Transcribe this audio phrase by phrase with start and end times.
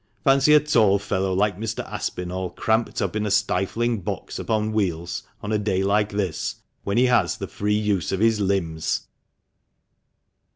[0.23, 1.85] Fancy a tall fellow like Mr.
[1.87, 6.97] Aspinall cramped up in a stifling box upon wheels on a day like this, when
[6.97, 9.05] he has the free use of his limbs